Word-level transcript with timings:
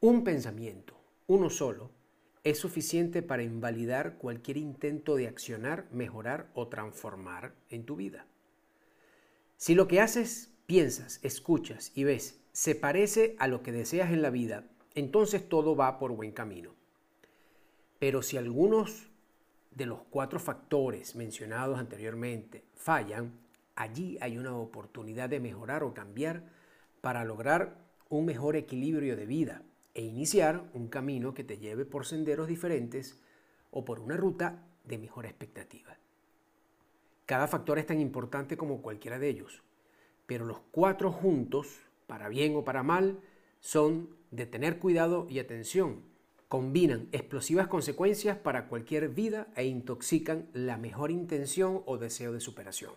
Un 0.00 0.22
pensamiento, 0.22 0.94
uno 1.26 1.50
solo, 1.50 1.90
es 2.44 2.58
suficiente 2.58 3.20
para 3.20 3.42
invalidar 3.42 4.16
cualquier 4.16 4.56
intento 4.56 5.16
de 5.16 5.26
accionar, 5.26 5.88
mejorar 5.90 6.52
o 6.54 6.68
transformar 6.68 7.52
en 7.68 7.84
tu 7.84 7.96
vida. 7.96 8.24
Si 9.56 9.74
lo 9.74 9.88
que 9.88 10.00
haces, 10.00 10.52
piensas, 10.66 11.18
escuchas 11.24 11.90
y 11.96 12.04
ves 12.04 12.38
se 12.52 12.76
parece 12.76 13.34
a 13.40 13.48
lo 13.48 13.64
que 13.64 13.72
deseas 13.72 14.12
en 14.12 14.22
la 14.22 14.30
vida, 14.30 14.68
entonces 14.94 15.48
todo 15.48 15.74
va 15.74 15.98
por 15.98 16.12
buen 16.12 16.30
camino. 16.30 16.76
Pero 17.98 18.22
si 18.22 18.36
algunos 18.36 19.08
de 19.72 19.86
los 19.86 20.02
cuatro 20.10 20.38
factores 20.38 21.16
mencionados 21.16 21.76
anteriormente 21.76 22.62
fallan, 22.76 23.32
allí 23.74 24.16
hay 24.20 24.38
una 24.38 24.56
oportunidad 24.56 25.28
de 25.28 25.40
mejorar 25.40 25.82
o 25.82 25.92
cambiar 25.92 26.44
para 27.00 27.24
lograr 27.24 27.78
un 28.08 28.26
mejor 28.26 28.54
equilibrio 28.54 29.16
de 29.16 29.26
vida 29.26 29.62
e 29.98 30.02
iniciar 30.02 30.70
un 30.74 30.86
camino 30.86 31.34
que 31.34 31.42
te 31.42 31.58
lleve 31.58 31.84
por 31.84 32.06
senderos 32.06 32.46
diferentes 32.46 33.18
o 33.72 33.84
por 33.84 33.98
una 33.98 34.16
ruta 34.16 34.62
de 34.84 34.96
mejor 34.96 35.26
expectativa. 35.26 35.98
Cada 37.26 37.48
factor 37.48 37.80
es 37.80 37.86
tan 37.86 38.00
importante 38.00 38.56
como 38.56 38.80
cualquiera 38.80 39.18
de 39.18 39.28
ellos, 39.28 39.60
pero 40.24 40.44
los 40.44 40.60
cuatro 40.70 41.10
juntos, 41.10 41.80
para 42.06 42.28
bien 42.28 42.54
o 42.54 42.62
para 42.62 42.84
mal, 42.84 43.18
son 43.58 44.10
de 44.30 44.46
tener 44.46 44.78
cuidado 44.78 45.26
y 45.28 45.40
atención. 45.40 46.02
Combinan 46.46 47.08
explosivas 47.10 47.66
consecuencias 47.66 48.38
para 48.38 48.68
cualquier 48.68 49.08
vida 49.08 49.48
e 49.56 49.64
intoxican 49.64 50.46
la 50.52 50.76
mejor 50.76 51.10
intención 51.10 51.82
o 51.86 51.98
deseo 51.98 52.32
de 52.32 52.38
superación. 52.38 52.92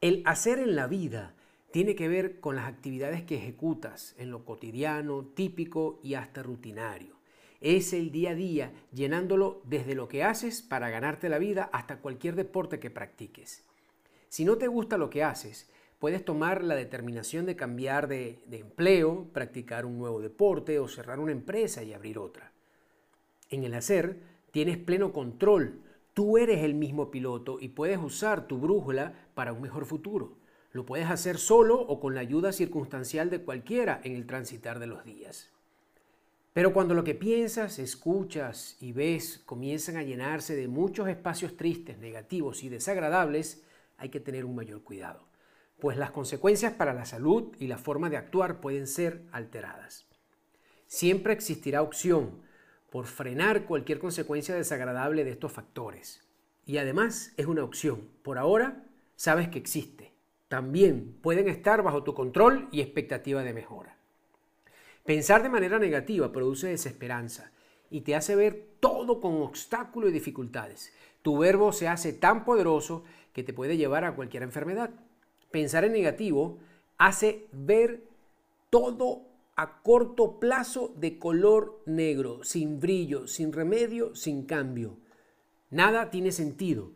El 0.00 0.24
hacer 0.26 0.58
en 0.58 0.74
la 0.74 0.88
vida 0.88 1.36
tiene 1.70 1.94
que 1.94 2.08
ver 2.08 2.40
con 2.40 2.56
las 2.56 2.66
actividades 2.66 3.22
que 3.22 3.36
ejecutas 3.36 4.14
en 4.18 4.30
lo 4.30 4.44
cotidiano, 4.44 5.24
típico 5.34 6.00
y 6.02 6.14
hasta 6.14 6.42
rutinario. 6.42 7.16
Es 7.60 7.92
el 7.92 8.10
día 8.10 8.30
a 8.30 8.34
día 8.34 8.72
llenándolo 8.92 9.60
desde 9.64 9.94
lo 9.94 10.08
que 10.08 10.22
haces 10.22 10.62
para 10.62 10.90
ganarte 10.90 11.28
la 11.28 11.38
vida 11.38 11.68
hasta 11.72 11.98
cualquier 11.98 12.36
deporte 12.36 12.78
que 12.78 12.90
practiques. 12.90 13.64
Si 14.28 14.44
no 14.44 14.56
te 14.56 14.68
gusta 14.68 14.96
lo 14.96 15.10
que 15.10 15.24
haces, 15.24 15.68
puedes 15.98 16.24
tomar 16.24 16.62
la 16.62 16.76
determinación 16.76 17.46
de 17.46 17.56
cambiar 17.56 18.08
de, 18.08 18.38
empleo, 18.50 19.26
practicar 19.32 19.84
un 19.84 19.98
nuevo 19.98 20.20
deporte 20.20 20.78
o 20.78 20.88
cerrar 20.88 21.18
una 21.18 21.32
empresa 21.32 21.82
y 21.82 21.92
abrir 21.92 22.18
otra. 22.18 22.52
En 23.50 23.64
el 23.64 23.74
hacer 23.74 24.20
tienes 24.52 24.78
pleno 24.78 25.12
control. 25.12 25.80
Tú 26.14 26.38
eres 26.38 26.62
el 26.62 26.74
mismo 26.74 27.10
piloto 27.10 27.58
y 27.60 27.68
puedes 27.68 27.98
usar 27.98 28.46
tu 28.46 28.58
brújula 28.58 29.14
para 29.34 29.52
un 29.52 29.62
mejor 29.62 29.84
futuro. 29.84 30.36
Lo 30.72 30.84
puedes 30.84 31.08
hacer 31.10 31.38
solo 31.38 31.80
o 31.80 32.00
con 32.00 32.14
la 32.14 32.20
ayuda 32.20 32.52
circunstancial 32.52 33.30
de 33.30 33.40
cualquiera 33.40 34.00
en 34.04 34.14
el 34.14 34.26
transitar 34.26 34.78
de 34.78 34.86
los 34.86 35.04
días. 35.04 35.50
Pero 36.52 36.72
cuando 36.72 36.94
lo 36.94 37.04
que 37.04 37.14
piensas, 37.14 37.78
escuchas 37.78 38.76
y 38.80 38.92
ves 38.92 39.40
comienzan 39.46 39.96
a 39.96 40.02
llenarse 40.02 40.56
de 40.56 40.68
muchos 40.68 41.08
espacios 41.08 41.56
tristes, 41.56 41.98
negativos 41.98 42.64
y 42.64 42.68
desagradables, 42.68 43.62
hay 43.96 44.08
que 44.08 44.20
tener 44.20 44.44
un 44.44 44.56
mayor 44.56 44.82
cuidado, 44.82 45.28
pues 45.78 45.96
las 45.96 46.10
consecuencias 46.10 46.72
para 46.72 46.94
la 46.94 47.04
salud 47.04 47.54
y 47.58 47.66
la 47.66 47.78
forma 47.78 48.10
de 48.10 48.16
actuar 48.16 48.60
pueden 48.60 48.86
ser 48.86 49.22
alteradas. 49.32 50.06
Siempre 50.86 51.32
existirá 51.32 51.82
opción 51.82 52.42
por 52.90 53.06
frenar 53.06 53.64
cualquier 53.64 53.98
consecuencia 53.98 54.54
desagradable 54.54 55.24
de 55.24 55.30
estos 55.30 55.52
factores. 55.52 56.22
Y 56.64 56.78
además 56.78 57.32
es 57.36 57.46
una 57.46 57.64
opción. 57.64 58.08
Por 58.22 58.38
ahora 58.38 58.84
sabes 59.16 59.48
que 59.48 59.58
existe. 59.58 60.07
También 60.48 61.16
pueden 61.22 61.48
estar 61.48 61.82
bajo 61.82 62.02
tu 62.02 62.14
control 62.14 62.68
y 62.72 62.80
expectativa 62.80 63.42
de 63.42 63.52
mejora. 63.52 63.96
Pensar 65.04 65.42
de 65.42 65.48
manera 65.48 65.78
negativa 65.78 66.32
produce 66.32 66.68
desesperanza 66.68 67.52
y 67.90 68.02
te 68.02 68.14
hace 68.14 68.36
ver 68.36 68.68
todo 68.80 69.20
con 69.20 69.40
obstáculos 69.42 70.10
y 70.10 70.14
dificultades. 70.14 70.92
Tu 71.22 71.36
verbo 71.38 71.72
se 71.72 71.88
hace 71.88 72.12
tan 72.12 72.44
poderoso 72.44 73.04
que 73.32 73.42
te 73.42 73.52
puede 73.52 73.76
llevar 73.76 74.04
a 74.04 74.14
cualquier 74.14 74.42
enfermedad. 74.42 74.90
Pensar 75.50 75.84
en 75.84 75.92
negativo 75.92 76.58
hace 76.96 77.46
ver 77.52 78.04
todo 78.70 79.22
a 79.56 79.82
corto 79.82 80.38
plazo 80.38 80.94
de 80.96 81.18
color 81.18 81.82
negro, 81.86 82.44
sin 82.44 82.78
brillo, 82.78 83.26
sin 83.26 83.52
remedio, 83.52 84.14
sin 84.14 84.44
cambio. 84.44 84.98
Nada 85.70 86.10
tiene 86.10 86.32
sentido, 86.32 86.92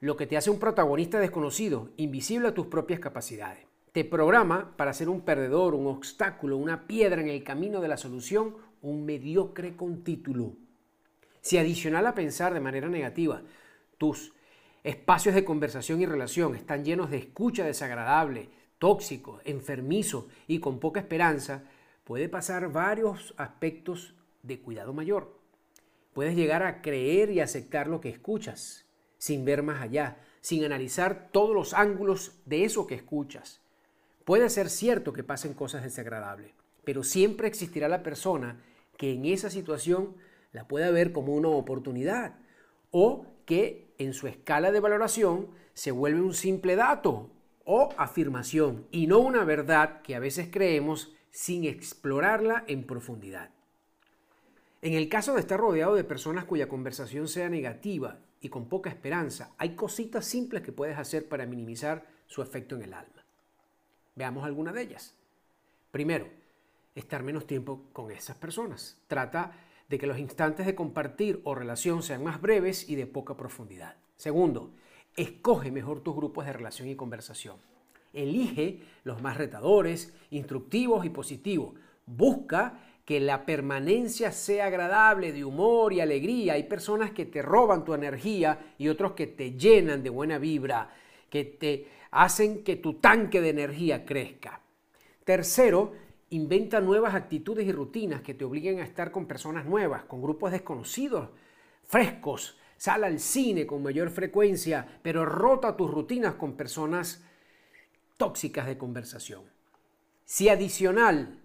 lo 0.00 0.16
que 0.16 0.26
te 0.26 0.38
hace 0.38 0.50
un 0.50 0.58
protagonista 0.58 1.20
desconocido, 1.20 1.90
invisible 1.98 2.48
a 2.48 2.54
tus 2.54 2.66
propias 2.66 3.00
capacidades. 3.00 3.66
Te 3.92 4.04
programa 4.04 4.74
para 4.76 4.94
ser 4.94 5.10
un 5.10 5.20
perdedor, 5.20 5.74
un 5.74 5.86
obstáculo, 5.88 6.56
una 6.56 6.86
piedra 6.86 7.20
en 7.20 7.28
el 7.28 7.44
camino 7.44 7.80
de 7.80 7.88
la 7.88 7.98
solución, 7.98 8.56
un 8.80 9.04
mediocre 9.04 9.76
con 9.76 10.02
título. 10.02 10.54
Si 11.42 11.58
adicional 11.58 12.06
a 12.06 12.14
pensar 12.14 12.54
de 12.54 12.60
manera 12.60 12.88
negativa, 12.88 13.42
tus 13.98 14.32
espacios 14.84 15.34
de 15.34 15.44
conversación 15.44 16.00
y 16.00 16.06
relación 16.06 16.54
están 16.54 16.84
llenos 16.84 17.10
de 17.10 17.18
escucha 17.18 17.64
desagradable, 17.64 18.48
tóxico, 18.78 19.40
enfermizo 19.44 20.28
y 20.46 20.60
con 20.60 20.78
poca 20.78 21.00
esperanza, 21.00 21.64
puede 22.04 22.30
pasar 22.30 22.72
varios 22.72 23.34
aspectos 23.36 24.14
de 24.42 24.60
cuidado 24.60 24.94
mayor. 24.94 25.38
Puedes 26.14 26.34
llegar 26.34 26.62
a 26.62 26.80
creer 26.80 27.30
y 27.30 27.40
aceptar 27.40 27.86
lo 27.86 28.00
que 28.00 28.08
escuchas, 28.08 28.86
sin 29.20 29.44
ver 29.44 29.62
más 29.62 29.82
allá, 29.82 30.16
sin 30.40 30.64
analizar 30.64 31.28
todos 31.30 31.54
los 31.54 31.74
ángulos 31.74 32.32
de 32.46 32.64
eso 32.64 32.86
que 32.86 32.94
escuchas. 32.94 33.60
Puede 34.24 34.48
ser 34.48 34.70
cierto 34.70 35.12
que 35.12 35.22
pasen 35.22 35.52
cosas 35.52 35.84
desagradables, 35.84 36.52
pero 36.84 37.04
siempre 37.04 37.46
existirá 37.46 37.86
la 37.86 38.02
persona 38.02 38.58
que 38.96 39.12
en 39.12 39.26
esa 39.26 39.50
situación 39.50 40.16
la 40.52 40.66
pueda 40.66 40.90
ver 40.90 41.12
como 41.12 41.34
una 41.34 41.48
oportunidad 41.48 42.36
o 42.90 43.26
que 43.44 43.94
en 43.98 44.14
su 44.14 44.26
escala 44.26 44.72
de 44.72 44.80
valoración 44.80 45.48
se 45.74 45.90
vuelve 45.90 46.22
un 46.22 46.34
simple 46.34 46.74
dato 46.74 47.28
o 47.66 47.90
afirmación 47.98 48.86
y 48.90 49.06
no 49.06 49.18
una 49.18 49.44
verdad 49.44 50.00
que 50.00 50.14
a 50.14 50.18
veces 50.18 50.48
creemos 50.50 51.12
sin 51.30 51.64
explorarla 51.64 52.64
en 52.68 52.86
profundidad. 52.86 53.50
En 54.82 54.94
el 54.94 55.10
caso 55.10 55.34
de 55.34 55.40
estar 55.40 55.60
rodeado 55.60 55.94
de 55.94 56.04
personas 56.04 56.46
cuya 56.46 56.68
conversación 56.68 57.28
sea 57.28 57.50
negativa 57.50 58.18
y 58.40 58.48
con 58.48 58.66
poca 58.66 58.88
esperanza, 58.88 59.52
hay 59.58 59.76
cositas 59.76 60.24
simples 60.24 60.62
que 60.62 60.72
puedes 60.72 60.96
hacer 60.96 61.28
para 61.28 61.44
minimizar 61.44 62.06
su 62.26 62.40
efecto 62.40 62.76
en 62.76 62.82
el 62.82 62.94
alma. 62.94 63.24
Veamos 64.14 64.44
alguna 64.44 64.72
de 64.72 64.82
ellas. 64.82 65.14
Primero, 65.90 66.28
estar 66.94 67.22
menos 67.22 67.46
tiempo 67.46 67.82
con 67.92 68.10
esas 68.10 68.36
personas. 68.36 68.98
Trata 69.06 69.52
de 69.88 69.98
que 69.98 70.06
los 70.06 70.18
instantes 70.18 70.64
de 70.64 70.74
compartir 70.74 71.40
o 71.44 71.54
relación 71.54 72.02
sean 72.02 72.24
más 72.24 72.40
breves 72.40 72.88
y 72.88 72.94
de 72.94 73.06
poca 73.06 73.36
profundidad. 73.36 73.96
Segundo, 74.16 74.72
escoge 75.16 75.70
mejor 75.70 76.00
tus 76.00 76.16
grupos 76.16 76.46
de 76.46 76.52
relación 76.54 76.88
y 76.88 76.96
conversación. 76.96 77.56
Elige 78.12 78.82
los 79.04 79.20
más 79.20 79.36
retadores, 79.36 80.14
instructivos 80.30 81.04
y 81.04 81.10
positivos. 81.10 81.74
Busca 82.06 82.89
que 83.10 83.18
la 83.18 83.44
permanencia 83.44 84.30
sea 84.30 84.66
agradable, 84.66 85.32
de 85.32 85.44
humor 85.44 85.92
y 85.92 86.00
alegría. 86.00 86.52
Hay 86.52 86.62
personas 86.62 87.10
que 87.10 87.26
te 87.26 87.42
roban 87.42 87.84
tu 87.84 87.92
energía 87.92 88.74
y 88.78 88.86
otros 88.86 89.14
que 89.14 89.26
te 89.26 89.54
llenan 89.54 90.04
de 90.04 90.10
buena 90.10 90.38
vibra, 90.38 90.94
que 91.28 91.42
te 91.42 91.88
hacen 92.12 92.62
que 92.62 92.76
tu 92.76 93.00
tanque 93.00 93.40
de 93.40 93.48
energía 93.48 94.04
crezca. 94.06 94.60
Tercero, 95.24 95.92
inventa 96.28 96.80
nuevas 96.80 97.16
actitudes 97.16 97.66
y 97.66 97.72
rutinas 97.72 98.20
que 98.20 98.34
te 98.34 98.44
obliguen 98.44 98.78
a 98.78 98.84
estar 98.84 99.10
con 99.10 99.26
personas 99.26 99.66
nuevas, 99.66 100.04
con 100.04 100.22
grupos 100.22 100.52
desconocidos, 100.52 101.30
frescos. 101.82 102.60
Sal 102.76 103.02
al 103.02 103.18
cine 103.18 103.66
con 103.66 103.82
mayor 103.82 104.10
frecuencia, 104.10 104.86
pero 105.02 105.26
rota 105.26 105.76
tus 105.76 105.90
rutinas 105.90 106.34
con 106.34 106.52
personas 106.52 107.24
tóxicas 108.16 108.68
de 108.68 108.78
conversación. 108.78 109.42
Si 110.24 110.48
adicional 110.48 111.39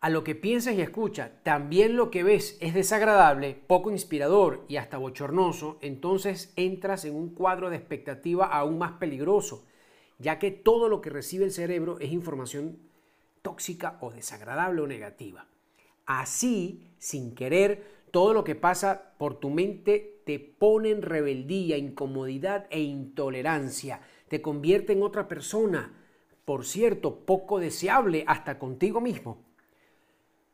a 0.00 0.08
lo 0.08 0.24
que 0.24 0.34
piensas 0.34 0.74
y 0.74 0.80
escuchas, 0.80 1.30
también 1.42 1.94
lo 1.94 2.10
que 2.10 2.22
ves 2.22 2.56
es 2.60 2.72
desagradable, 2.72 3.54
poco 3.66 3.90
inspirador 3.90 4.64
y 4.66 4.76
hasta 4.76 4.96
bochornoso, 4.96 5.78
entonces 5.82 6.54
entras 6.56 7.04
en 7.04 7.14
un 7.14 7.34
cuadro 7.34 7.68
de 7.68 7.76
expectativa 7.76 8.46
aún 8.46 8.78
más 8.78 8.92
peligroso, 8.92 9.66
ya 10.18 10.38
que 10.38 10.50
todo 10.50 10.88
lo 10.88 11.02
que 11.02 11.10
recibe 11.10 11.44
el 11.44 11.52
cerebro 11.52 11.98
es 12.00 12.12
información 12.12 12.78
tóxica 13.42 13.98
o 14.00 14.10
desagradable 14.10 14.80
o 14.80 14.86
negativa. 14.86 15.46
Así, 16.06 16.88
sin 16.98 17.34
querer, 17.34 18.00
todo 18.10 18.32
lo 18.32 18.42
que 18.42 18.54
pasa 18.54 19.12
por 19.18 19.38
tu 19.38 19.50
mente 19.50 20.22
te 20.24 20.38
pone 20.38 20.90
en 20.90 21.02
rebeldía, 21.02 21.76
incomodidad 21.76 22.66
e 22.70 22.80
intolerancia, 22.80 24.00
te 24.28 24.40
convierte 24.40 24.94
en 24.94 25.02
otra 25.02 25.28
persona, 25.28 25.92
por 26.46 26.64
cierto, 26.64 27.26
poco 27.26 27.60
deseable 27.60 28.24
hasta 28.26 28.58
contigo 28.58 29.00
mismo. 29.00 29.49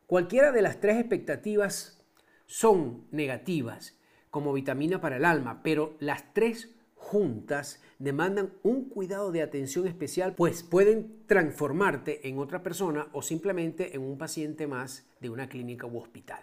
Cualquiera 0.07 0.53
de 0.53 0.61
las 0.61 0.79
tres 0.79 0.95
expectativas 0.97 2.01
son 2.45 3.05
negativas 3.11 3.99
como 4.29 4.53
vitamina 4.53 5.01
para 5.01 5.17
el 5.17 5.25
alma, 5.25 5.61
pero 5.63 5.97
las 5.99 6.33
tres 6.33 6.73
juntas 6.95 7.83
demandan 7.99 8.53
un 8.63 8.87
cuidado 8.87 9.33
de 9.33 9.41
atención 9.41 9.85
especial, 9.85 10.33
pues 10.33 10.63
pueden 10.63 11.25
transformarte 11.27 12.29
en 12.29 12.39
otra 12.39 12.63
persona 12.63 13.09
o 13.11 13.21
simplemente 13.21 13.97
en 13.97 14.01
un 14.01 14.17
paciente 14.17 14.65
más 14.65 15.05
de 15.19 15.29
una 15.29 15.49
clínica 15.49 15.87
u 15.87 15.97
hospital. 15.97 16.39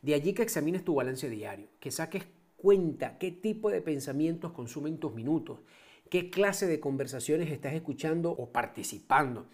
De 0.00 0.14
allí 0.14 0.32
que 0.32 0.42
examines 0.42 0.82
tu 0.82 0.94
balance 0.94 1.28
diario, 1.28 1.68
que 1.78 1.90
saques 1.90 2.24
cuenta 2.56 3.18
qué 3.18 3.30
tipo 3.30 3.68
de 3.68 3.82
pensamientos 3.82 4.52
consumen 4.52 4.96
tus 4.96 5.12
minutos, 5.12 5.60
qué 6.08 6.30
clase 6.30 6.66
de 6.66 6.80
conversaciones 6.80 7.50
estás 7.50 7.74
escuchando 7.74 8.30
o 8.30 8.52
participando 8.52 9.48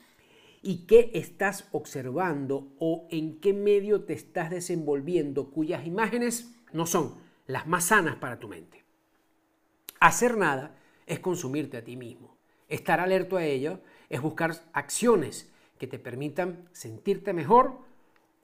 y 0.62 0.86
qué 0.86 1.10
estás 1.14 1.68
observando 1.72 2.72
o 2.78 3.06
en 3.10 3.40
qué 3.40 3.52
medio 3.52 4.04
te 4.04 4.12
estás 4.12 4.50
desenvolviendo 4.50 5.50
cuyas 5.50 5.86
imágenes 5.86 6.54
no 6.72 6.86
son 6.86 7.16
las 7.46 7.66
más 7.66 7.86
sanas 7.86 8.16
para 8.16 8.38
tu 8.38 8.48
mente. 8.48 8.84
Hacer 10.00 10.36
nada 10.36 10.76
es 11.06 11.18
consumirte 11.18 11.76
a 11.76 11.84
ti 11.84 11.96
mismo. 11.96 12.36
Estar 12.68 13.00
alerto 13.00 13.36
a 13.36 13.44
ello 13.44 13.80
es 14.08 14.22
buscar 14.22 14.54
acciones 14.72 15.50
que 15.78 15.86
te 15.86 15.98
permitan 15.98 16.68
sentirte 16.72 17.32
mejor 17.32 17.78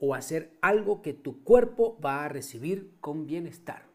o 0.01 0.15
hacer 0.15 0.53
algo 0.61 1.03
que 1.03 1.15
tu 1.15 1.43
cuerpo 1.45 1.99
va 2.05 2.25
a 2.25 2.29
recibir 2.29 2.93
con 3.01 3.27
bienestar. 3.27 3.88